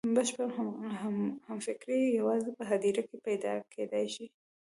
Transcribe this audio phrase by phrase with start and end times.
[0.15, 0.45] بشپړه
[1.49, 4.25] همفکري یوازې په هدیره کې پیدا کېدای شي.